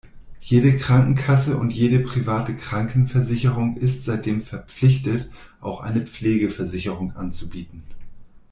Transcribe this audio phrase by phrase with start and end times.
[0.39, 7.83] Jede Krankenkasse und jede Private Krankenversicherung ist seitdem verpflichtet, auch eine Pflegeversicherung anzubieten.